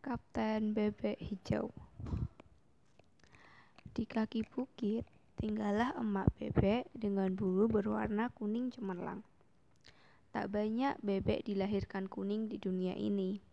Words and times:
Kapten 0.00 0.72
Bebek 0.72 1.20
Hijau 1.20 1.68
Di 3.92 4.08
kaki 4.08 4.48
bukit, 4.48 5.04
tinggallah 5.36 5.92
emak 5.92 6.24
bebek 6.40 6.88
dengan 6.96 7.36
bulu 7.36 7.68
berwarna 7.68 8.32
kuning 8.32 8.72
cemerlang. 8.72 9.20
Tak 10.32 10.48
banyak 10.48 10.96
bebek 11.04 11.44
dilahirkan 11.44 12.08
kuning 12.08 12.48
di 12.48 12.56
dunia 12.56 12.96
ini. 12.96 13.44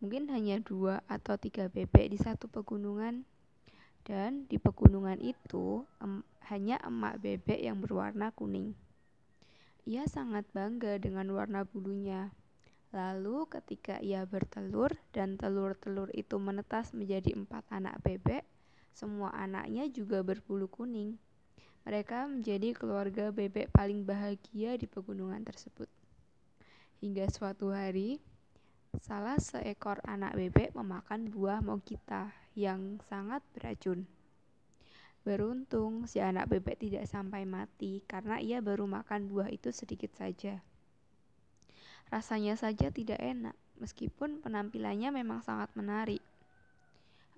Mungkin 0.00 0.32
hanya 0.32 0.64
dua 0.64 1.04
atau 1.12 1.36
tiga 1.36 1.68
bebek 1.68 2.08
di 2.08 2.16
satu 2.16 2.48
pegunungan. 2.48 3.28
Dan 4.00 4.48
di 4.48 4.56
pegunungan 4.56 5.20
itu 5.20 5.84
em 6.00 6.24
hanya 6.48 6.80
emak 6.88 7.20
bebek 7.20 7.60
yang 7.60 7.84
berwarna 7.84 8.32
kuning. 8.32 8.72
Ia 9.84 10.08
sangat 10.08 10.48
bangga 10.56 10.96
dengan 10.96 11.28
warna 11.36 11.68
bulunya. 11.68 12.32
Lalu 12.92 13.48
ketika 13.48 13.96
ia 14.04 14.28
bertelur 14.28 14.92
dan 15.16 15.40
telur-telur 15.40 16.12
itu 16.12 16.36
menetas 16.36 16.92
menjadi 16.92 17.32
empat 17.32 17.64
anak 17.72 17.96
bebek, 18.04 18.44
semua 18.92 19.32
anaknya 19.32 19.88
juga 19.88 20.20
berbulu 20.20 20.68
kuning. 20.68 21.16
Mereka 21.88 22.28
menjadi 22.28 22.76
keluarga 22.76 23.32
bebek 23.32 23.72
paling 23.72 24.04
bahagia 24.04 24.76
di 24.76 24.84
pegunungan 24.84 25.40
tersebut. 25.40 25.88
Hingga 27.00 27.32
suatu 27.32 27.72
hari, 27.72 28.20
salah 29.00 29.40
seekor 29.40 30.04
anak 30.04 30.36
bebek 30.36 30.76
memakan 30.76 31.32
buah 31.32 31.64
mogita 31.64 32.28
yang 32.52 33.00
sangat 33.08 33.40
beracun. 33.56 34.04
Beruntung 35.24 36.04
si 36.04 36.20
anak 36.20 36.52
bebek 36.52 36.76
tidak 36.76 37.08
sampai 37.08 37.48
mati 37.48 38.04
karena 38.04 38.36
ia 38.36 38.60
baru 38.60 38.84
makan 38.84 39.32
buah 39.32 39.48
itu 39.48 39.72
sedikit 39.72 40.12
saja. 40.12 40.60
Rasanya 42.12 42.60
saja 42.60 42.92
tidak 42.92 43.16
enak, 43.16 43.56
meskipun 43.80 44.44
penampilannya 44.44 45.16
memang 45.16 45.40
sangat 45.40 45.72
menarik. 45.72 46.20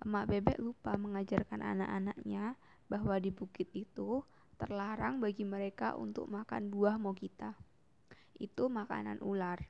Emak 0.02 0.26
bebek 0.26 0.58
lupa 0.58 0.98
mengajarkan 0.98 1.62
anak-anaknya 1.62 2.58
bahwa 2.90 3.14
di 3.22 3.30
bukit 3.30 3.70
itu 3.70 4.26
terlarang 4.58 5.22
bagi 5.22 5.46
mereka 5.46 5.94
untuk 5.94 6.26
makan 6.26 6.74
buah 6.74 6.98
mogita. 6.98 7.54
Itu 8.34 8.66
makanan 8.66 9.22
ular. 9.22 9.62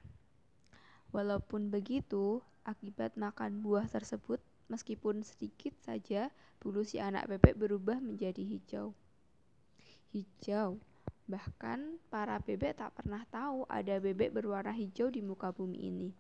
Walaupun 1.13 1.69
begitu, 1.69 2.41
akibat 2.65 3.21
makan 3.21 3.61
buah 3.61 3.85
tersebut, 3.85 4.41
meskipun 4.73 5.21
sedikit 5.21 5.77
saja, 5.85 6.33
bulu 6.65 6.81
si 6.81 6.97
anak 6.97 7.29
bebek 7.29 7.61
berubah 7.61 8.01
menjadi 8.01 8.41
hijau. 8.41 8.97
Hijau 10.17 10.81
Bahkan 11.25 12.05
para 12.13 12.37
bebek 12.37 12.77
tak 12.77 12.93
pernah 13.01 13.25
tahu 13.33 13.65
ada 13.73 13.97
bebek 13.97 14.29
berwarna 14.29 14.77
hijau 14.77 15.09
di 15.09 15.25
muka 15.25 15.51
bumi 15.57 15.89
ini. 15.89 16.11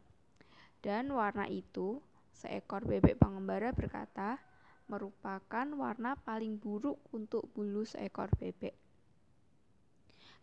Dan 0.80 1.12
warna 1.12 1.44
itu, 1.48 2.00
seekor 2.32 2.84
bebek 2.88 3.20
pengembara 3.20 3.72
berkata, 3.72 4.40
merupakan 4.88 5.66
warna 5.76 6.16
paling 6.24 6.60
buruk 6.60 7.00
untuk 7.12 7.48
bulu 7.52 7.84
seekor 7.88 8.28
bebek. 8.36 8.76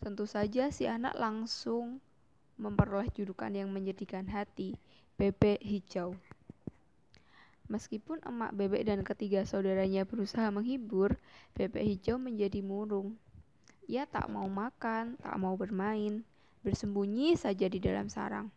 Tentu 0.01 0.25
saja 0.25 0.73
si 0.73 0.89
anak 0.89 1.13
langsung 1.13 2.01
memperoleh 2.57 3.09
julukan 3.13 3.53
yang 3.53 3.69
menyedihkan 3.69 4.25
hati, 4.29 4.77
bebek 5.17 5.61
hijau. 5.61 6.17
Meskipun 7.69 8.21
emak 8.25 8.53
bebek 8.57 8.83
dan 8.85 9.05
ketiga 9.05 9.45
saudaranya 9.45 10.03
berusaha 10.05 10.49
menghibur, 10.49 11.17
bebek 11.53 11.85
hijau 11.85 12.17
menjadi 12.17 12.65
murung. 12.65 13.17
Ia 13.89 14.05
tak 14.05 14.29
mau 14.29 14.45
makan, 14.45 15.17
tak 15.17 15.35
mau 15.41 15.57
bermain, 15.57 16.21
bersembunyi 16.61 17.33
saja 17.33 17.65
di 17.65 17.81
dalam 17.81 18.05
sarang. 18.11 18.53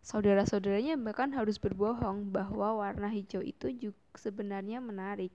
Saudara-saudaranya 0.00 0.96
bahkan 0.96 1.28
harus 1.36 1.60
berbohong 1.60 2.32
bahwa 2.32 2.80
warna 2.80 3.10
hijau 3.12 3.44
itu 3.44 3.68
juga 3.68 4.00
sebenarnya 4.16 4.80
menarik. 4.80 5.34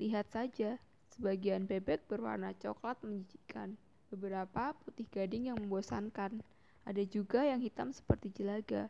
Lihat 0.00 0.32
saja, 0.32 0.80
sebagian 1.12 1.68
bebek 1.68 2.08
berwarna 2.08 2.56
coklat 2.56 2.96
menjijikan, 3.04 3.76
beberapa 4.08 4.72
putih 4.84 5.04
gading 5.12 5.52
yang 5.52 5.58
membosankan, 5.60 6.40
ada 6.86 7.02
juga 7.04 7.44
yang 7.44 7.60
hitam 7.60 7.92
seperti 7.92 8.32
jelaga. 8.32 8.88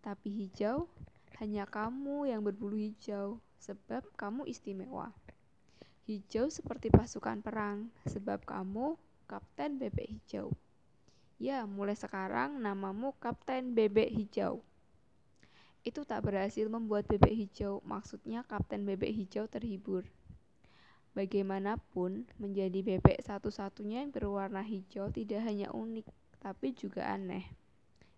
Tapi 0.00 0.30
hijau, 0.30 0.88
hanya 1.42 1.66
kamu 1.68 2.30
yang 2.30 2.40
berbulu 2.40 2.78
hijau, 2.78 3.42
sebab 3.58 4.06
kamu 4.16 4.48
istimewa. 4.48 5.10
Hijau 6.12 6.52
seperti 6.52 6.92
pasukan 6.92 7.40
perang, 7.40 7.88
sebab 8.04 8.44
kamu 8.44 9.00
Kapten 9.24 9.80
Bebek 9.80 10.12
Hijau. 10.12 10.52
Ya, 11.40 11.64
mulai 11.64 11.96
sekarang 11.96 12.60
namamu 12.60 13.16
Kapten 13.16 13.72
Bebek 13.72 14.12
Hijau. 14.12 14.60
Itu 15.80 16.04
tak 16.04 16.28
berhasil 16.28 16.68
membuat 16.68 17.08
Bebek 17.08 17.32
Hijau, 17.32 17.80
maksudnya 17.88 18.44
Kapten 18.44 18.84
Bebek 18.84 19.08
Hijau 19.08 19.48
terhibur. 19.48 20.04
Bagaimanapun, 21.12 22.24
menjadi 22.40 22.80
bebek 22.80 23.20
satu-satunya 23.20 24.00
yang 24.00 24.08
berwarna 24.08 24.64
hijau 24.64 25.12
tidak 25.12 25.44
hanya 25.44 25.68
unik, 25.68 26.08
tapi 26.40 26.72
juga 26.72 27.04
aneh. 27.04 27.44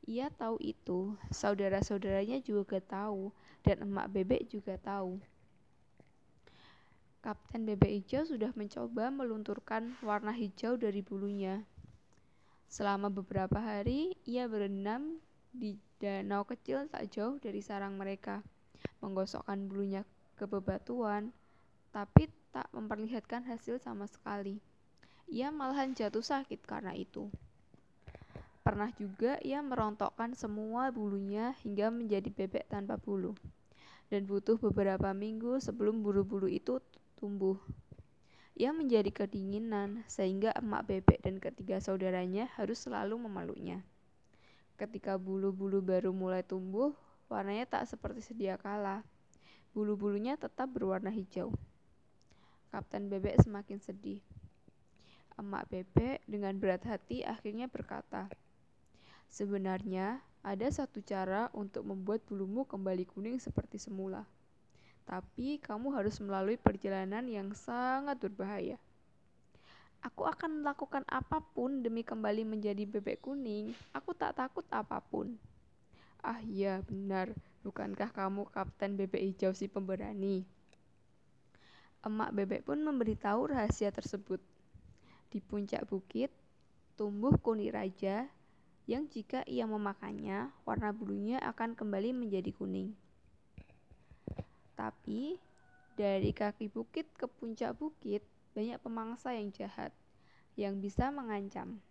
Ia 0.06 0.30
tahu 0.30 0.62
itu, 0.62 1.18
saudara-saudaranya 1.34 2.38
juga 2.38 2.78
tahu, 2.78 3.34
dan 3.66 3.82
emak 3.82 4.14
bebek 4.14 4.46
juga 4.46 4.78
tahu. 4.78 5.18
Kapten 7.24 7.64
Bebek 7.64 7.88
Hijau 7.88 8.28
sudah 8.28 8.52
mencoba 8.52 9.08
melunturkan 9.08 9.96
warna 10.04 10.28
hijau 10.28 10.76
dari 10.76 11.00
bulunya. 11.00 11.64
Selama 12.68 13.08
beberapa 13.08 13.56
hari, 13.56 14.12
ia 14.28 14.44
berenam 14.44 15.16
di 15.48 15.80
danau 15.96 16.44
kecil 16.44 16.84
tak 16.92 17.08
jauh 17.08 17.40
dari 17.40 17.64
sarang 17.64 17.96
mereka, 17.96 18.44
menggosokkan 19.00 19.56
bulunya 19.64 20.04
ke 20.36 20.44
bebatuan, 20.44 21.32
tapi 21.96 22.28
tak 22.52 22.68
memperlihatkan 22.76 23.48
hasil 23.48 23.80
sama 23.80 24.04
sekali. 24.04 24.60
Ia 25.32 25.48
malahan 25.48 25.96
jatuh 25.96 26.20
sakit 26.20 26.60
karena 26.68 26.92
itu. 26.92 27.32
Pernah 28.60 28.92
juga 29.00 29.40
ia 29.40 29.64
merontokkan 29.64 30.36
semua 30.36 30.92
bulunya 30.92 31.56
hingga 31.64 31.88
menjadi 31.88 32.28
bebek 32.28 32.68
tanpa 32.68 33.00
bulu. 33.00 33.32
Dan 34.12 34.28
butuh 34.28 34.60
beberapa 34.60 35.16
minggu 35.16 35.56
sebelum 35.64 36.04
bulu-bulu 36.04 36.52
itu 36.52 36.84
tumbuh. 37.24 37.56
Ia 38.52 38.76
menjadi 38.76 39.08
kedinginan, 39.08 40.04
sehingga 40.04 40.52
emak 40.60 40.84
bebek 40.84 41.24
dan 41.24 41.40
ketiga 41.40 41.80
saudaranya 41.80 42.52
harus 42.52 42.84
selalu 42.84 43.16
memeluknya. 43.16 43.80
Ketika 44.76 45.16
bulu-bulu 45.16 45.80
baru 45.80 46.12
mulai 46.12 46.44
tumbuh, 46.44 46.92
warnanya 47.32 47.64
tak 47.64 47.88
seperti 47.88 48.20
sedia 48.20 48.60
kala. 48.60 49.00
Bulu-bulunya 49.72 50.36
tetap 50.36 50.68
berwarna 50.68 51.08
hijau. 51.08 51.56
Kapten 52.68 53.08
Bebek 53.08 53.40
semakin 53.40 53.80
sedih. 53.80 54.20
Emak 55.40 55.64
Bebek 55.72 56.20
dengan 56.28 56.60
berat 56.60 56.84
hati 56.84 57.24
akhirnya 57.24 57.72
berkata, 57.72 58.28
Sebenarnya 59.32 60.20
ada 60.44 60.68
satu 60.68 61.00
cara 61.00 61.48
untuk 61.56 61.88
membuat 61.88 62.20
bulumu 62.28 62.68
kembali 62.68 63.08
kuning 63.08 63.40
seperti 63.40 63.80
semula 63.80 64.28
tapi 65.04 65.60
kamu 65.60 65.92
harus 65.92 66.16
melalui 66.20 66.56
perjalanan 66.56 67.24
yang 67.28 67.52
sangat 67.52 68.16
berbahaya. 68.16 68.80
Aku 70.04 70.28
akan 70.28 70.60
melakukan 70.60 71.00
apa 71.08 71.40
pun 71.40 71.80
demi 71.80 72.04
kembali 72.04 72.44
menjadi 72.44 72.84
bebek 72.84 73.24
kuning. 73.24 73.72
Aku 73.96 74.12
tak 74.12 74.36
takut 74.36 74.64
apa 74.68 75.00
pun. 75.00 75.32
Ah 76.20 76.40
iya, 76.44 76.84
benar. 76.84 77.32
Bukankah 77.64 78.12
kamu 78.12 78.48
kapten 78.52 79.00
bebek 79.00 79.24
hijau 79.24 79.56
si 79.56 79.64
pemberani? 79.64 80.44
Emak 82.04 82.36
bebek 82.36 82.68
pun 82.68 82.84
memberitahu 82.84 83.56
rahasia 83.56 83.88
tersebut. 83.88 84.40
Di 85.32 85.40
puncak 85.40 85.88
bukit, 85.88 86.28
tumbuh 87.00 87.40
kuning 87.40 87.72
raja 87.72 88.28
yang 88.84 89.08
jika 89.08 89.40
ia 89.48 89.64
memakannya, 89.64 90.52
warna 90.68 90.92
bulunya 90.92 91.40
akan 91.40 91.72
kembali 91.72 92.12
menjadi 92.12 92.52
kuning. 92.52 92.92
Tapi 94.74 95.38
dari 95.94 96.30
kaki 96.34 96.70
bukit 96.70 97.06
ke 97.14 97.30
puncak 97.30 97.78
bukit 97.78 98.22
banyak 98.54 98.78
pemangsa 98.82 99.34
yang 99.34 99.50
jahat 99.54 99.94
yang 100.54 100.78
bisa 100.78 101.10
mengancam. 101.10 101.82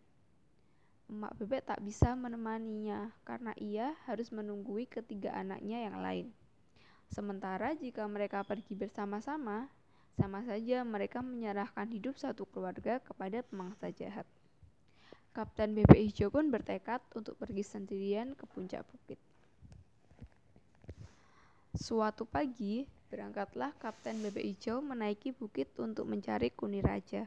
Emak 1.12 1.36
bebek 1.36 1.68
tak 1.68 1.84
bisa 1.84 2.16
menemaninya 2.16 3.12
karena 3.28 3.52
ia 3.60 3.92
harus 4.08 4.32
menunggui 4.32 4.88
ketiga 4.88 5.36
anaknya 5.36 5.84
yang 5.92 6.00
lain. 6.00 6.28
Sementara 7.12 7.76
jika 7.76 8.08
mereka 8.08 8.42
pergi 8.48 8.74
bersama-sama, 8.74 9.68
sama 10.16 10.42
saja 10.48 10.82
mereka 10.88 11.20
menyerahkan 11.20 11.86
hidup 11.92 12.16
satu 12.16 12.48
keluarga 12.48 13.04
kepada 13.04 13.44
pemangsa 13.44 13.92
jahat. 13.92 14.26
Kapten 15.34 15.74
Bebek 15.74 15.98
Hijau 15.98 16.30
pun 16.30 16.54
bertekad 16.54 17.02
untuk 17.18 17.34
pergi 17.42 17.66
sendirian 17.66 18.38
ke 18.38 18.46
puncak 18.46 18.86
bukit. 18.86 19.18
Suatu 21.74 22.30
pagi, 22.30 22.86
berangkatlah 23.10 23.74
Kapten 23.82 24.22
Bebek 24.22 24.46
Hijau 24.46 24.86
menaiki 24.86 25.34
bukit 25.34 25.74
untuk 25.82 26.06
mencari 26.06 26.54
Kuni 26.54 26.86
Raja. 26.86 27.26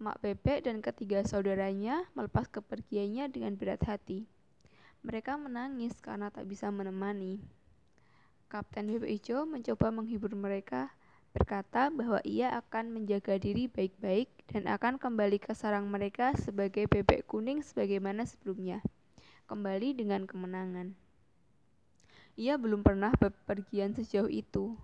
Emak 0.00 0.24
Bebek 0.24 0.64
dan 0.64 0.80
ketiga 0.80 1.20
saudaranya 1.28 2.08
melepas 2.16 2.48
kepergiannya 2.48 3.28
dengan 3.28 3.52
berat 3.52 3.84
hati. 3.84 4.24
Mereka 5.04 5.36
menangis 5.36 5.92
karena 6.00 6.32
tak 6.32 6.48
bisa 6.48 6.72
menemani. 6.72 7.44
Kapten 8.48 8.88
Bebek 8.96 9.20
Hijau 9.20 9.44
mencoba 9.44 9.92
menghibur 9.92 10.32
mereka, 10.32 10.88
berkata 11.36 11.92
bahwa 11.92 12.24
ia 12.24 12.56
akan 12.56 12.96
menjaga 12.96 13.36
diri 13.36 13.68
baik-baik 13.68 14.32
dan 14.48 14.64
akan 14.72 14.96
kembali 14.96 15.36
ke 15.36 15.52
sarang 15.52 15.84
mereka 15.92 16.32
sebagai 16.32 16.88
bebek 16.88 17.28
kuning 17.28 17.60
sebagaimana 17.60 18.24
sebelumnya, 18.24 18.80
kembali 19.52 19.92
dengan 20.00 20.24
kemenangan. 20.24 21.07
Ia 22.38 22.54
belum 22.54 22.86
pernah 22.86 23.10
bepergian 23.18 23.98
sejauh 23.98 24.30
itu, 24.30 24.78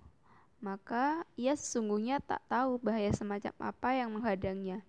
maka 0.59 1.23
ia 1.39 1.55
sesungguhnya 1.55 2.19
tak 2.19 2.43
tahu 2.51 2.83
bahaya 2.83 3.15
semacam 3.15 3.55
apa 3.62 3.95
yang 3.95 4.11
menghadangnya. 4.11 4.83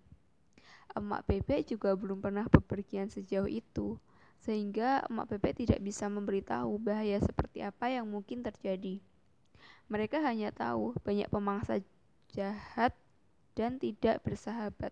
Emak 0.98 1.30
bebek 1.30 1.70
juga 1.70 1.94
belum 1.94 2.26
pernah 2.26 2.50
bepergian 2.50 3.06
sejauh 3.14 3.46
itu, 3.46 4.02
sehingga 4.42 5.06
emak 5.06 5.38
bebek 5.38 5.62
tidak 5.62 5.78
bisa 5.78 6.10
memberitahu 6.10 6.82
bahaya 6.82 7.22
seperti 7.22 7.62
apa 7.62 7.94
yang 7.94 8.10
mungkin 8.10 8.42
terjadi. 8.42 8.98
Mereka 9.86 10.18
hanya 10.26 10.50
tahu 10.50 10.98
banyak 11.06 11.30
pemangsa 11.30 11.86
jahat 12.34 12.98
dan 13.54 13.78
tidak 13.78 14.26
bersahabat. 14.26 14.90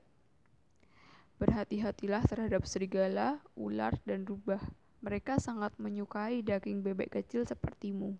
Berhati-hatilah 1.41 2.21
terhadap 2.29 2.69
serigala, 2.69 3.41
ular, 3.57 3.97
dan 4.05 4.29
rubah. 4.29 4.61
Mereka 5.03 5.35
sangat 5.35 5.75
menyukai 5.83 6.39
daging 6.39 6.79
bebek 6.79 7.19
kecil 7.19 7.43
sepertimu. 7.43 8.15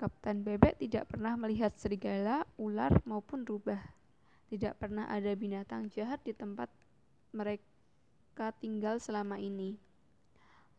Kapten 0.00 0.40
Bebek 0.40 0.80
tidak 0.80 1.12
pernah 1.12 1.36
melihat 1.36 1.76
serigala, 1.76 2.48
ular, 2.56 3.04
maupun 3.04 3.44
rubah. 3.44 3.76
Tidak 4.48 4.80
pernah 4.80 5.04
ada 5.12 5.36
binatang 5.36 5.92
jahat 5.92 6.24
di 6.24 6.32
tempat 6.32 6.72
mereka 7.36 8.56
tinggal 8.56 8.96
selama 8.96 9.36
ini. 9.36 9.76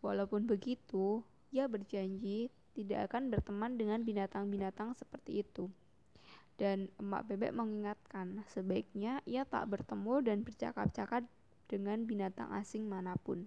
Walaupun 0.01 0.49
begitu, 0.49 1.21
ia 1.53 1.69
berjanji 1.69 2.49
tidak 2.73 3.13
akan 3.13 3.29
berteman 3.29 3.77
dengan 3.77 4.01
binatang-binatang 4.01 4.97
seperti 4.97 5.45
itu. 5.45 5.69
Dan 6.57 6.89
emak 6.97 7.29
bebek 7.29 7.53
mengingatkan, 7.53 8.41
sebaiknya 8.49 9.21
ia 9.29 9.45
tak 9.45 9.69
bertemu 9.69 10.25
dan 10.25 10.41
bercakap-cakap 10.41 11.29
dengan 11.69 12.09
binatang 12.09 12.49
asing 12.57 12.89
mana 12.89 13.13
pun. 13.21 13.45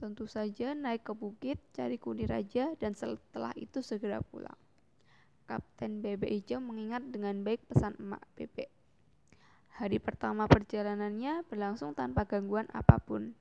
Tentu 0.00 0.24
saja 0.24 0.72
naik 0.72 1.04
ke 1.04 1.12
bukit, 1.12 1.60
cari 1.76 2.00
kuni 2.00 2.24
raja, 2.24 2.72
dan 2.80 2.96
setelah 2.96 3.52
itu 3.52 3.84
segera 3.84 4.24
pulang. 4.24 4.56
Kapten 5.44 6.00
Bebek 6.00 6.32
Hijau 6.32 6.56
mengingat 6.64 7.04
dengan 7.12 7.44
baik 7.44 7.60
pesan 7.68 8.00
emak 8.00 8.24
bebek. 8.32 8.72
Hari 9.76 10.00
pertama 10.00 10.48
perjalanannya 10.48 11.44
berlangsung 11.52 11.92
tanpa 11.92 12.24
gangguan 12.24 12.64
apa 12.72 12.96
pun. 12.96 13.36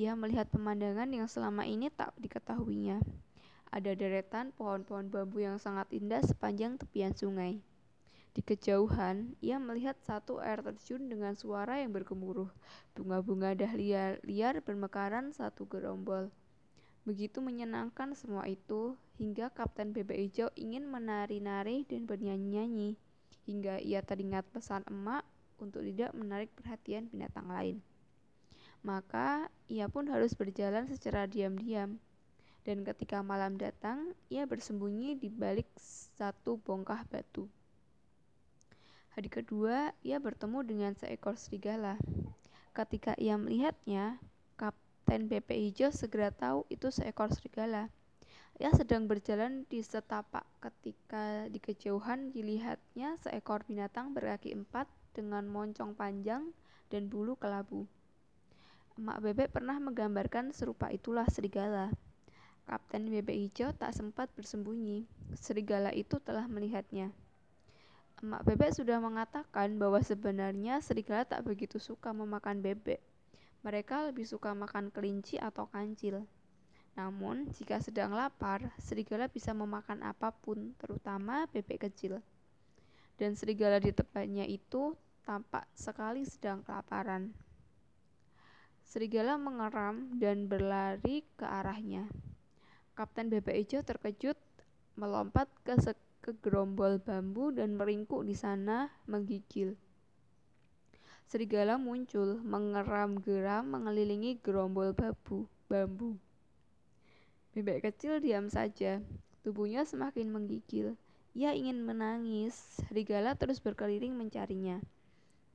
Ia 0.00 0.16
melihat 0.16 0.48
pemandangan 0.48 1.12
yang 1.12 1.28
selama 1.28 1.68
ini 1.68 1.92
tak 1.92 2.16
diketahuinya. 2.16 3.04
Ada 3.68 3.92
deretan 3.92 4.56
pohon-pohon 4.56 5.12
bambu 5.12 5.44
yang 5.44 5.60
sangat 5.60 5.92
indah 5.92 6.24
sepanjang 6.24 6.80
tepian 6.80 7.12
sungai. 7.12 7.60
Di 8.36 8.44
kejauhan, 8.44 9.34
ia 9.40 9.56
melihat 9.56 9.96
satu 10.04 10.38
air 10.38 10.60
terjun 10.60 11.08
dengan 11.08 11.34
suara 11.34 11.80
yang 11.80 11.90
bergemuruh. 11.90 12.48
Bunga-bunga 12.94 13.56
dahlia 13.56 14.20
liar 14.22 14.60
bermekaran 14.62 15.32
satu 15.32 15.64
gerombol. 15.64 16.30
Begitu 17.08 17.40
menyenangkan 17.40 18.12
semua 18.12 18.44
itu, 18.44 18.92
hingga 19.16 19.48
Kapten 19.48 19.96
Bebek 19.96 20.28
Hijau 20.28 20.52
ingin 20.60 20.84
menari-nari 20.84 21.88
dan 21.88 22.04
bernyanyi-nyanyi. 22.04 23.00
Hingga 23.48 23.80
ia 23.80 24.04
teringat 24.04 24.44
pesan 24.52 24.84
emak 24.84 25.24
untuk 25.56 25.80
tidak 25.82 26.12
menarik 26.12 26.52
perhatian 26.52 27.08
binatang 27.08 27.48
lain. 27.48 27.80
Maka 28.84 29.50
ia 29.66 29.90
pun 29.90 30.06
harus 30.06 30.36
berjalan 30.36 30.86
secara 30.86 31.24
diam-diam. 31.24 31.98
Dan 32.62 32.84
ketika 32.84 33.24
malam 33.24 33.56
datang, 33.56 34.12
ia 34.28 34.44
bersembunyi 34.44 35.16
di 35.16 35.32
balik 35.32 35.66
satu 35.80 36.60
bongkah 36.60 37.08
batu. 37.08 37.48
Hari 39.18 39.34
kedua, 39.34 39.90
ia 40.06 40.22
bertemu 40.22 40.62
dengan 40.62 40.92
seekor 40.94 41.34
serigala. 41.34 41.98
Ketika 42.70 43.18
ia 43.18 43.34
melihatnya, 43.34 44.14
Kapten 44.54 45.26
BP 45.26 45.58
Hijau 45.58 45.90
segera 45.90 46.30
tahu 46.30 46.62
itu 46.70 46.86
seekor 46.94 47.26
serigala. 47.34 47.90
Ia 48.62 48.70
sedang 48.70 49.10
berjalan 49.10 49.66
di 49.66 49.82
setapak 49.82 50.46
ketika 50.62 51.50
di 51.50 51.58
kejauhan 51.58 52.30
dilihatnya 52.30 53.18
seekor 53.18 53.66
binatang 53.66 54.14
berkaki 54.14 54.54
empat 54.54 54.86
dengan 55.18 55.50
moncong 55.50 55.98
panjang 55.98 56.54
dan 56.86 57.10
bulu 57.10 57.34
kelabu. 57.34 57.90
Emak 59.02 59.18
Bebek 59.18 59.50
pernah 59.50 59.82
menggambarkan 59.82 60.54
serupa 60.54 60.94
itulah 60.94 61.26
serigala. 61.26 61.90
Kapten 62.70 63.10
Bebek 63.10 63.34
Hijau 63.34 63.74
tak 63.74 63.98
sempat 63.98 64.30
bersembunyi. 64.38 65.10
Serigala 65.34 65.90
itu 65.90 66.22
telah 66.22 66.46
melihatnya. 66.46 67.10
Emak 68.18 68.42
Bebek 68.42 68.74
sudah 68.74 68.98
mengatakan 68.98 69.78
bahwa 69.78 70.02
sebenarnya 70.02 70.82
serigala 70.82 71.22
tak 71.22 71.46
begitu 71.46 71.78
suka 71.78 72.10
memakan 72.10 72.58
bebek. 72.58 72.98
Mereka 73.62 74.10
lebih 74.10 74.26
suka 74.26 74.58
makan 74.58 74.90
kelinci 74.90 75.38
atau 75.38 75.70
kancil. 75.70 76.26
Namun, 76.98 77.46
jika 77.54 77.78
sedang 77.78 78.10
lapar, 78.10 78.74
serigala 78.82 79.30
bisa 79.30 79.54
memakan 79.54 80.02
apa 80.02 80.34
pun, 80.34 80.74
terutama 80.82 81.46
bebek 81.54 81.86
kecil. 81.86 82.18
Dan 83.14 83.38
serigala 83.38 83.78
di 83.78 83.94
tempatnya 83.94 84.42
itu 84.50 84.98
tampak 85.22 85.70
sekali 85.78 86.26
sedang 86.26 86.66
kelaparan. 86.66 87.30
Serigala 88.82 89.38
mengeram 89.38 90.10
dan 90.18 90.50
berlari 90.50 91.22
ke 91.38 91.46
arahnya. 91.46 92.10
Kapten 92.98 93.30
Bebek 93.30 93.62
Hijau 93.62 93.86
terkejut 93.86 94.34
melompat 94.98 95.46
ke, 95.62 95.78
ke 96.28 96.36
gerombol 96.44 97.00
bambu 97.00 97.48
dan 97.48 97.72
meringkuk 97.72 98.20
di 98.20 98.36
sana 98.36 98.92
menggigil. 99.08 99.72
Serigala 101.24 101.80
muncul, 101.80 102.36
mengeram 102.44 103.16
geram 103.24 103.72
mengelilingi 103.72 104.36
gerombol 104.44 104.92
babu, 104.92 105.48
bambu. 105.72 106.20
Bebek 107.56 107.88
kecil 107.88 108.20
diam 108.20 108.52
saja, 108.52 109.00
tubuhnya 109.40 109.88
semakin 109.88 110.28
menggigil. 110.28 111.00
Ia 111.32 111.56
ingin 111.56 111.80
menangis, 111.80 112.76
serigala 112.92 113.32
terus 113.32 113.56
berkeliling 113.56 114.12
mencarinya. 114.12 114.84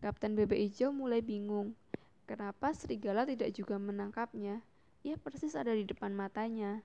Kapten 0.02 0.34
Bebek 0.34 0.58
Hijau 0.58 0.90
mulai 0.90 1.22
bingung. 1.22 1.78
Kenapa 2.26 2.74
serigala 2.74 3.30
tidak 3.30 3.54
juga 3.54 3.78
menangkapnya? 3.78 4.66
Ia 5.06 5.22
persis 5.22 5.54
ada 5.54 5.70
di 5.70 5.86
depan 5.86 6.18
matanya. 6.18 6.82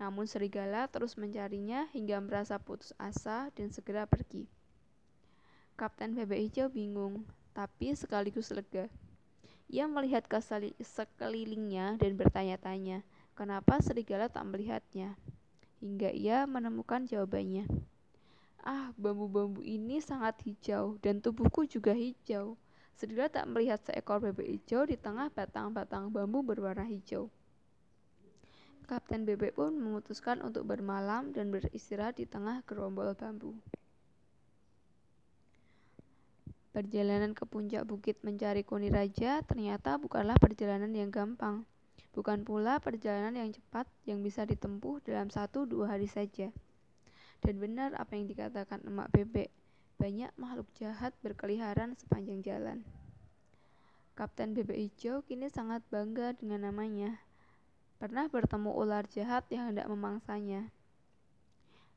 Namun 0.00 0.28
serigala 0.28 0.88
terus 0.88 1.16
mencarinya 1.16 1.88
hingga 1.90 2.20
merasa 2.20 2.60
putus 2.60 2.92
asa 3.00 3.52
dan 3.56 3.72
segera 3.74 4.08
pergi. 4.08 4.48
Kapten 5.74 6.12
Bebek 6.12 6.48
Hijau 6.48 6.68
bingung, 6.68 7.24
tapi 7.56 7.96
sekaligus 7.96 8.52
lega. 8.52 8.92
Ia 9.72 9.88
melihat 9.88 10.28
ke 10.28 10.36
sekelilingnya 10.84 11.96
dan 11.96 12.12
bertanya-tanya, 12.20 13.00
kenapa 13.32 13.80
serigala 13.80 14.28
tak 14.28 14.44
melihatnya? 14.44 15.16
Hingga 15.80 16.12
ia 16.12 16.44
menemukan 16.44 17.08
jawabannya. 17.08 17.64
Ah, 18.62 18.94
bambu-bambu 18.94 19.58
ini 19.66 19.98
sangat 19.98 20.38
hijau 20.46 20.94
dan 21.02 21.18
tubuhku 21.18 21.66
juga 21.66 21.90
hijau. 21.90 22.54
Sedira 22.94 23.26
tak 23.26 23.50
melihat 23.50 23.82
seekor 23.82 24.22
bebek 24.22 24.46
hijau 24.46 24.86
di 24.86 24.94
tengah 24.94 25.26
batang-batang 25.34 26.12
bambu 26.14 26.46
berwarna 26.46 26.86
hijau. 26.86 27.26
Kapten 28.84 29.22
bebek 29.22 29.54
pun 29.54 29.72
memutuskan 29.72 30.42
untuk 30.42 30.66
bermalam 30.66 31.30
dan 31.30 31.54
beristirahat 31.54 32.18
di 32.18 32.26
tengah 32.26 32.60
gerombol 32.66 33.14
bambu. 33.14 33.54
Perjalanan 36.72 37.36
ke 37.36 37.44
puncak 37.44 37.84
bukit 37.84 38.16
mencari 38.24 38.64
kuni 38.64 38.88
raja 38.88 39.44
ternyata 39.44 40.00
bukanlah 40.00 40.40
perjalanan 40.40 40.88
yang 40.96 41.12
gampang. 41.12 41.68
Bukan 42.12 42.44
pula 42.44 42.80
perjalanan 42.80 43.36
yang 43.36 43.52
cepat 43.52 43.88
yang 44.08 44.20
bisa 44.20 44.44
ditempuh 44.44 45.00
dalam 45.04 45.28
satu 45.28 45.64
dua 45.64 45.96
hari 45.96 46.08
saja. 46.08 46.48
Dan 47.40 47.60
benar 47.60 47.96
apa 47.96 48.16
yang 48.16 48.28
dikatakan 48.28 48.84
emak 48.88 49.08
bebek, 49.12 49.48
banyak 50.00 50.32
makhluk 50.40 50.68
jahat 50.76 51.12
berkeliaran 51.20 51.96
sepanjang 51.96 52.40
jalan. 52.40 52.84
Kapten 54.12 54.52
Bebek 54.52 54.76
Hijau 54.76 55.24
kini 55.24 55.48
sangat 55.48 55.80
bangga 55.88 56.36
dengan 56.36 56.68
namanya. 56.68 57.16
Pernah 58.02 58.26
bertemu 58.26 58.74
ular 58.74 59.06
jahat 59.06 59.46
yang 59.54 59.70
hendak 59.70 59.86
memangsanya. 59.86 60.74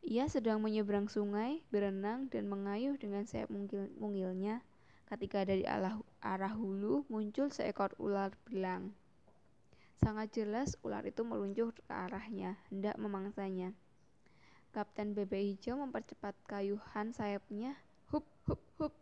Ia 0.06 0.30
sedang 0.30 0.62
menyeberang 0.62 1.10
sungai, 1.10 1.66
berenang, 1.74 2.30
dan 2.30 2.46
mengayuh 2.46 2.94
dengan 2.94 3.26
sayap 3.26 3.50
mungil 3.50 3.90
mungilnya 3.98 4.62
ketika 5.10 5.42
dari 5.42 5.66
arah, 5.66 6.54
hulu 6.54 7.10
muncul 7.10 7.50
seekor 7.50 7.98
ular 7.98 8.30
belang. 8.46 8.94
Sangat 9.98 10.30
jelas 10.38 10.78
ular 10.86 11.02
itu 11.10 11.26
meluncur 11.26 11.74
ke 11.74 11.82
arahnya, 11.90 12.54
hendak 12.70 13.02
memangsanya. 13.02 13.74
Kapten 14.78 15.18
Bebek 15.18 15.42
Hijau 15.42 15.82
mempercepat 15.82 16.38
kayuhan 16.46 17.18
sayapnya. 17.18 17.82
Hup, 18.14 18.30
hup, 18.46 18.62
hup. 18.78 18.94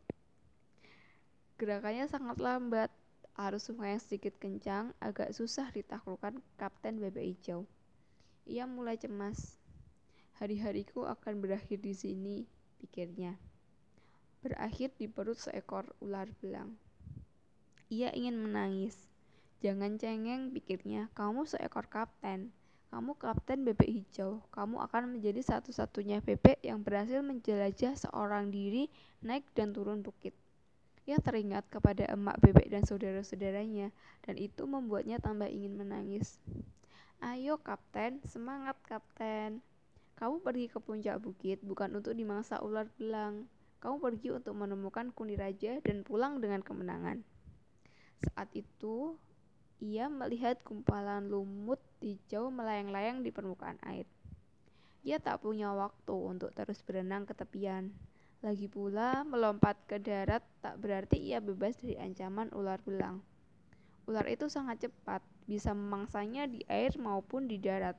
Gerakannya 1.60 2.08
sangat 2.08 2.40
lambat. 2.40 2.96
Arus 3.34 3.66
sungai 3.66 3.98
yang 3.98 4.04
sedikit 4.06 4.38
kencang 4.38 4.94
agak 5.02 5.34
susah 5.34 5.66
ditaklukkan 5.74 6.38
Kapten 6.54 7.02
Bebek 7.02 7.34
Hijau. 7.34 7.66
Ia 8.46 8.70
mulai 8.70 8.94
cemas. 8.94 9.58
Hari-hariku 10.38 11.10
akan 11.10 11.42
berakhir 11.42 11.82
di 11.82 11.98
sini, 11.98 12.46
pikirnya. 12.78 13.34
Berakhir 14.46 14.94
di 15.02 15.10
perut 15.10 15.42
seekor 15.42 15.98
ular 15.98 16.30
belang. 16.46 16.78
Ia 17.90 18.14
ingin 18.14 18.38
menangis. 18.38 18.94
Jangan 19.66 19.98
cengeng, 19.98 20.54
pikirnya. 20.54 21.10
Kamu 21.18 21.50
seekor 21.50 21.90
kapten. 21.90 22.54
Kamu 22.94 23.18
kapten 23.18 23.66
bebek 23.66 23.90
hijau. 23.90 24.46
Kamu 24.54 24.78
akan 24.86 25.18
menjadi 25.18 25.42
satu-satunya 25.42 26.22
bebek 26.22 26.62
yang 26.62 26.86
berhasil 26.86 27.26
menjelajah 27.26 27.98
seorang 27.98 28.54
diri 28.54 28.94
naik 29.26 29.50
dan 29.58 29.74
turun 29.74 30.06
bukit. 30.06 30.38
Ia 31.04 31.20
teringat 31.20 31.68
kepada 31.68 32.08
emak 32.08 32.40
bebek 32.40 32.72
dan 32.72 32.88
saudara-saudaranya, 32.88 33.92
dan 34.24 34.36
itu 34.40 34.64
membuatnya 34.64 35.20
tambah 35.20 35.52
ingin 35.52 35.76
menangis. 35.76 36.40
Ayo 37.20 37.60
kapten, 37.60 38.24
semangat 38.24 38.80
kapten. 38.88 39.60
Kamu 40.16 40.40
pergi 40.40 40.72
ke 40.72 40.80
puncak 40.80 41.20
bukit 41.20 41.60
bukan 41.60 42.00
untuk 42.00 42.16
dimangsa 42.16 42.64
ular 42.64 42.88
belang. 42.96 43.52
Kamu 43.84 44.00
pergi 44.00 44.32
untuk 44.32 44.56
menemukan 44.56 45.12
kuni 45.12 45.36
raja 45.36 45.84
dan 45.84 46.08
pulang 46.08 46.40
dengan 46.40 46.64
kemenangan. 46.64 47.20
Saat 48.24 48.56
itu, 48.56 49.20
ia 49.84 50.08
melihat 50.08 50.64
gumpalan 50.64 51.28
lumut 51.28 51.84
hijau 52.00 52.48
melayang-layang 52.48 53.20
di 53.20 53.36
permukaan 53.36 53.76
air. 53.84 54.08
Ia 55.04 55.20
tak 55.20 55.44
punya 55.44 55.76
waktu 55.76 56.16
untuk 56.16 56.56
terus 56.56 56.80
berenang 56.80 57.28
ke 57.28 57.36
tepian. 57.36 57.92
Lagi 58.44 58.68
pula, 58.68 59.24
melompat 59.24 59.80
ke 59.88 60.04
darat 60.04 60.44
tak 60.60 60.76
berarti 60.84 61.16
ia 61.16 61.40
bebas 61.40 61.80
dari 61.80 61.96
ancaman 61.96 62.52
ular 62.52 62.76
belang. 62.84 63.24
Ular 64.04 64.28
itu 64.28 64.52
sangat 64.52 64.84
cepat, 64.84 65.24
bisa 65.48 65.72
memangsanya 65.72 66.52
di 66.52 66.60
air 66.68 66.92
maupun 67.00 67.48
di 67.48 67.56
darat. 67.56 67.96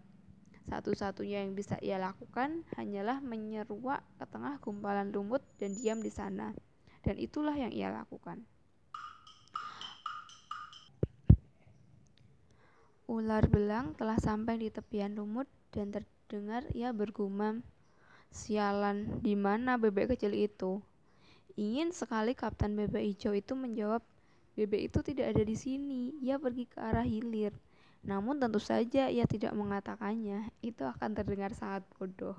Satu-satunya 0.68 1.48
yang 1.48 1.56
bisa 1.56 1.80
ia 1.80 1.96
lakukan 1.96 2.60
hanyalah 2.76 3.24
menyeruak 3.24 4.04
ke 4.20 4.24
tengah 4.28 4.60
gumpalan 4.60 5.08
lumut 5.16 5.40
dan 5.56 5.72
diam 5.72 6.04
di 6.04 6.12
sana. 6.12 6.52
Dan 7.00 7.16
itulah 7.16 7.56
yang 7.56 7.72
ia 7.72 7.88
lakukan. 7.88 8.44
Ular 13.08 13.48
belang 13.48 13.96
telah 13.96 14.20
sampai 14.20 14.60
di 14.60 14.68
tepian 14.68 15.16
lumut 15.16 15.48
dan 15.72 15.88
terdengar 15.88 16.68
ia 16.76 16.92
bergumam, 16.92 17.64
Sialan, 18.34 19.22
di 19.22 19.38
mana 19.38 19.78
bebek 19.78 20.18
kecil 20.18 20.34
itu? 20.34 20.82
Ingin 21.54 21.94
sekali 21.94 22.34
Kapten 22.34 22.74
Bebek 22.74 23.06
Hijau 23.06 23.30
itu 23.30 23.54
menjawab, 23.54 24.02
bebek 24.58 24.90
itu 24.90 25.06
tidak 25.06 25.38
ada 25.38 25.46
di 25.46 25.54
sini, 25.54 26.18
ia 26.18 26.34
pergi 26.34 26.66
ke 26.66 26.82
arah 26.82 27.06
hilir. 27.06 27.54
Namun 28.02 28.42
tentu 28.42 28.58
saja 28.58 29.06
ia 29.06 29.22
tidak 29.30 29.54
mengatakannya, 29.54 30.50
itu 30.66 30.82
akan 30.82 31.14
terdengar 31.14 31.54
sangat 31.54 31.86
bodoh. 31.94 32.34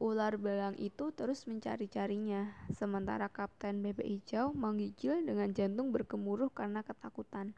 Ular 0.00 0.40
belang 0.40 0.72
itu 0.80 1.12
terus 1.12 1.44
mencari-carinya, 1.44 2.48
sementara 2.72 3.28
Kapten 3.28 3.84
Bebek 3.84 4.08
Hijau 4.08 4.56
menggigil 4.56 5.20
dengan 5.20 5.52
jantung 5.52 5.92
bergemuruh 5.92 6.48
karena 6.48 6.80
ketakutan. 6.80 7.52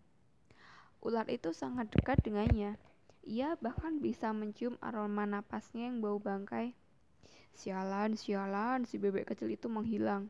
Ular 0.98 1.30
itu 1.30 1.54
sangat 1.54 1.94
dekat 1.94 2.18
dengannya, 2.26 2.74
ia 3.22 3.54
bahkan 3.62 4.02
bisa 4.02 4.34
mencium 4.34 4.74
aroma 4.82 5.22
napasnya 5.22 5.86
yang 5.86 6.02
bau 6.02 6.18
bangkai. 6.18 6.74
Sialan, 7.54 8.18
sialan, 8.18 8.82
si 8.82 8.98
bebek 8.98 9.30
kecil 9.30 9.54
itu 9.54 9.70
menghilang. 9.70 10.26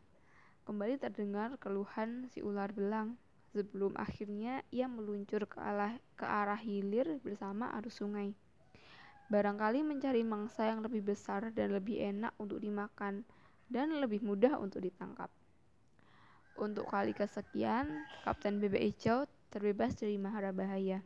Kembali 0.68 1.00
terdengar 1.00 1.56
keluhan 1.56 2.28
si 2.28 2.44
ular 2.44 2.70
belang. 2.70 3.16
Sebelum 3.52 3.92
akhirnya 4.00 4.64
ia 4.72 4.88
meluncur 4.88 5.44
ke 5.44 5.60
arah, 5.60 5.96
ke 6.16 6.24
arah 6.24 6.56
hilir 6.56 7.20
bersama 7.20 7.68
arus 7.80 8.00
sungai. 8.00 8.32
Barangkali 9.28 9.84
mencari 9.84 10.24
mangsa 10.24 10.68
yang 10.68 10.84
lebih 10.84 11.04
besar 11.04 11.52
dan 11.52 11.72
lebih 11.72 12.00
enak 12.00 12.36
untuk 12.36 12.60
dimakan 12.60 13.24
dan 13.68 13.88
lebih 14.00 14.20
mudah 14.20 14.60
untuk 14.60 14.84
ditangkap. 14.84 15.32
Untuk 16.60 16.88
kali 16.92 17.16
kesekian, 17.16 17.88
Kapten 18.28 18.60
Bebek 18.60 18.92
Hijau 18.92 19.24
terbebas 19.48 19.96
dari 19.96 20.20
mahara 20.20 20.52
bahaya. 20.52 21.00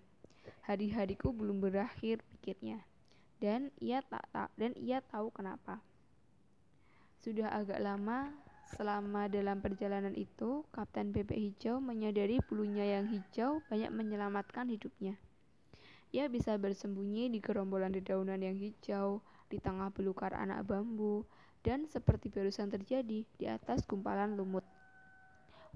Hari-hariku 0.67 1.31
belum 1.31 1.63
berakhir, 1.63 2.27
pikirnya. 2.35 2.83
Dan 3.39 3.71
ia 3.79 4.03
tak, 4.03 4.27
tak 4.35 4.51
dan 4.59 4.75
ia 4.75 4.99
tahu 4.99 5.31
kenapa. 5.31 5.79
Sudah 7.23 7.55
agak 7.55 7.79
lama 7.79 8.35
selama 8.75 9.31
dalam 9.31 9.63
perjalanan 9.63 10.11
itu, 10.19 10.67
Kapten 10.75 11.15
Bebek 11.15 11.39
Hijau 11.39 11.79
menyadari 11.79 12.43
bulunya 12.51 12.99
yang 12.99 13.07
hijau 13.07 13.63
banyak 13.71 13.95
menyelamatkan 13.95 14.67
hidupnya. 14.67 15.15
Ia 16.11 16.27
bisa 16.27 16.59
bersembunyi 16.59 17.31
di 17.31 17.39
gerombolan 17.39 17.95
dedaunan 17.95 18.43
yang 18.43 18.59
hijau, 18.59 19.23
di 19.47 19.63
tengah 19.63 19.95
belukar 19.95 20.35
anak 20.35 20.67
bambu, 20.67 21.23
dan 21.63 21.87
seperti 21.87 22.27
barusan 22.31 22.71
terjadi 22.71 23.23
di 23.23 23.45
atas 23.47 23.87
gumpalan 23.87 24.35
lumut. 24.35 24.67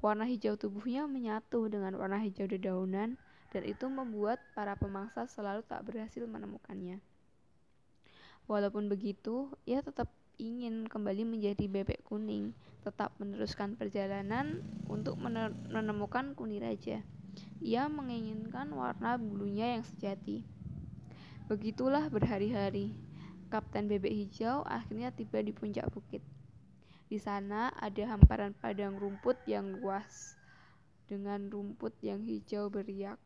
Warna 0.03 0.27
hijau 0.27 0.59
tubuhnya 0.59 1.07
menyatu 1.07 1.71
dengan 1.71 1.99
warna 1.99 2.19
hijau 2.19 2.47
dedaunan, 2.47 3.21
dan 3.51 3.63
itu 3.67 3.87
membuat 3.91 4.39
para 4.55 4.79
pemangsa 4.79 5.27
selalu 5.27 5.67
tak 5.67 5.83
berhasil 5.87 6.23
menemukannya. 6.27 7.03
Walaupun 8.51 8.91
begitu, 8.91 9.51
ia 9.67 9.83
tetap 9.83 10.11
ingin 10.41 10.89
kembali 10.89 11.23
menjadi 11.29 11.69
bebek 11.69 12.03
kuning, 12.09 12.57
tetap 12.83 13.13
meneruskan 13.21 13.77
perjalanan 13.77 14.65
untuk 14.89 15.21
menemukan 15.71 16.33
kuning 16.35 16.65
raja. 16.65 17.05
Ia 17.61 17.87
menginginkan 17.87 18.73
warna 18.73 19.21
bulunya 19.21 19.79
yang 19.79 19.85
sejati. 19.85 20.43
Begitulah 21.47 22.09
berhari-hari. 22.09 22.97
Kapten 23.51 23.91
Bebek 23.91 24.15
Hijau 24.15 24.63
akhirnya 24.63 25.11
tiba 25.11 25.43
di 25.43 25.51
puncak 25.51 25.91
bukit. 25.91 26.23
Di 27.11 27.19
sana 27.19 27.75
ada 27.75 28.15
hamparan 28.15 28.55
padang 28.55 28.95
rumput 28.95 29.35
yang 29.51 29.75
luas 29.83 30.39
dengan 31.11 31.51
rumput 31.51 31.91
yang 32.07 32.23
hijau 32.23 32.71
beriak. 32.71 33.19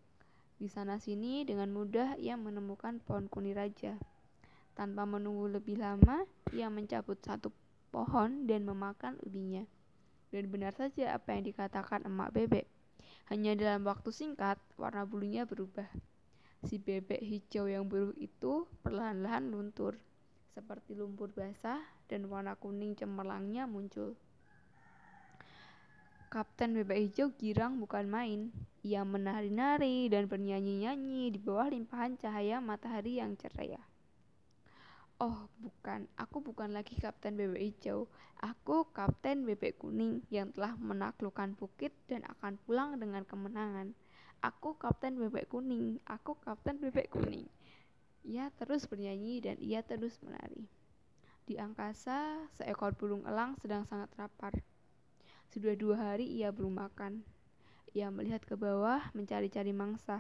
Di 0.55 0.71
sana-sini 0.71 1.43
dengan 1.43 1.75
mudah 1.75 2.15
ia 2.17 2.39
menemukan 2.39 3.03
pohon 3.03 3.27
kuni 3.27 3.51
raja. 3.51 3.99
Tanpa 4.75 5.07
menunggu 5.07 5.51
lebih 5.51 5.79
lama, 5.79 6.27
ia 6.55 6.71
mencabut 6.71 7.19
satu 7.23 7.51
pohon 7.95 8.47
dan 8.47 8.67
memakan 8.67 9.19
ubinya. 9.23 9.67
Dan 10.35 10.51
benar 10.51 10.75
saja 10.75 11.15
apa 11.15 11.35
yang 11.35 11.47
dikatakan 11.47 12.07
emak 12.07 12.35
bebek. 12.35 12.67
Hanya 13.31 13.55
dalam 13.55 13.87
waktu 13.87 14.11
singkat, 14.11 14.59
warna 14.75 15.07
bulunya 15.07 15.47
berubah. 15.47 15.87
Si 16.67 16.81
bebek 16.81 17.21
hijau 17.21 17.69
yang 17.71 17.87
buruk 17.87 18.17
itu 18.17 18.67
perlahan-lahan 18.83 19.53
luntur, 19.53 20.01
seperti 20.55 20.97
lumpur 20.97 21.31
basah 21.31 21.83
dan 22.09 22.27
warna 22.31 22.57
kuning 22.57 22.97
cemerlangnya 22.97 23.69
muncul. 23.69 24.17
Kapten 26.35 26.75
Bebek 26.75 26.99
Hijau 26.99 27.31
girang 27.39 27.79
bukan 27.79 28.11
main. 28.11 28.51
Ia 28.83 29.07
menari-nari 29.07 30.11
dan 30.11 30.27
bernyanyi-nyanyi 30.27 31.31
di 31.31 31.39
bawah 31.39 31.71
limpahan 31.71 32.19
cahaya 32.19 32.59
matahari 32.59 33.23
yang 33.23 33.39
ceria. 33.39 33.79
Oh, 35.23 35.47
bukan. 35.63 36.11
Aku 36.19 36.43
bukan 36.43 36.75
lagi 36.75 36.99
Kapten 36.99 37.39
Bebek 37.39 37.63
Hijau. 37.63 38.11
Aku 38.43 38.91
Kapten 38.91 39.47
Bebek 39.47 39.79
Kuning 39.79 40.27
yang 40.27 40.51
telah 40.51 40.75
menaklukkan 40.75 41.55
bukit 41.55 41.95
dan 42.11 42.27
akan 42.27 42.59
pulang 42.67 42.99
dengan 42.99 43.23
kemenangan. 43.23 43.95
Aku 44.43 44.75
Kapten 44.75 45.15
Bebek 45.15 45.47
Kuning. 45.55 46.03
Aku 46.03 46.35
Kapten 46.43 46.83
Bebek 46.83 47.15
Kuning. 47.15 47.47
Ia 48.27 48.51
terus 48.59 48.91
bernyanyi 48.91 49.39
dan 49.39 49.55
ia 49.63 49.87
terus 49.87 50.19
menari. 50.19 50.67
Di 51.47 51.63
angkasa, 51.63 52.43
seekor 52.59 52.99
burung 52.99 53.23
elang 53.23 53.55
sedang 53.63 53.87
sangat 53.87 54.11
lapar. 54.19 54.74
Sudah 55.55 55.79
dua 55.79 55.95
hari 55.95 56.27
ia 56.27 56.51
belum 56.51 56.83
makan. 56.83 57.23
Ia 57.95 58.11
melihat 58.11 58.43
ke 58.43 58.59
bawah 58.59 58.99
mencari-cari 59.15 59.71
mangsa. 59.71 60.19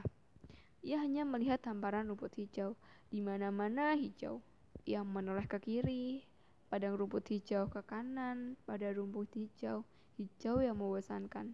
Ia 0.87 1.03
hanya 1.03 1.27
melihat 1.27 1.59
hamparan 1.67 2.07
rumput 2.07 2.39
hijau, 2.39 2.79
di 3.11 3.19
mana-mana 3.19 3.99
hijau. 3.99 4.39
Ia 4.87 5.03
menoleh 5.03 5.51
ke 5.51 5.59
kiri, 5.59 6.23
padang 6.71 6.95
rumput 6.95 7.27
hijau 7.35 7.67
ke 7.67 7.83
kanan, 7.83 8.55
pada 8.63 8.95
rumput 8.95 9.27
hijau, 9.35 9.83
hijau 10.23 10.63
yang 10.63 10.79
membosankan. 10.79 11.51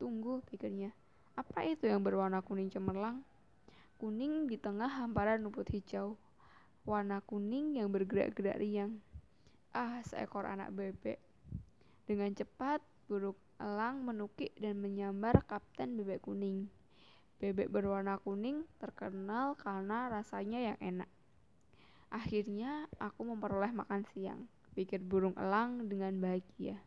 Tunggu, 0.00 0.40
pikirnya. 0.48 0.96
Apa 1.36 1.60
itu 1.68 1.84
yang 1.84 2.00
berwarna 2.00 2.40
kuning 2.40 2.72
cemerlang? 2.72 3.20
Kuning 4.00 4.48
di 4.48 4.56
tengah 4.56 4.88
hamparan 4.88 5.44
rumput 5.44 5.68
hijau. 5.76 6.16
Warna 6.88 7.20
kuning 7.20 7.76
yang 7.76 7.92
bergerak-gerak 7.92 8.56
riang. 8.56 8.96
Ah, 9.76 10.00
seekor 10.08 10.48
anak 10.48 10.72
bebek. 10.72 11.20
Dengan 12.08 12.32
cepat, 12.32 12.80
buruk 13.06 13.36
elang 13.60 14.02
menukik 14.02 14.52
dan 14.58 14.80
menyambar 14.80 15.44
Kapten 15.46 15.96
Bebek 15.96 16.24
Kuning. 16.24 16.68
Bebek 17.42 17.68
berwarna 17.68 18.16
kuning 18.22 18.64
terkenal 18.80 19.58
karena 19.58 20.08
rasanya 20.08 20.72
yang 20.72 20.78
enak. 20.80 21.10
Akhirnya 22.08 22.86
aku 23.02 23.26
memperoleh 23.26 23.74
makan 23.74 24.06
siang, 24.14 24.46
pikir 24.78 25.02
burung 25.02 25.34
elang 25.34 25.90
dengan 25.90 26.14
bahagia. 26.22 26.78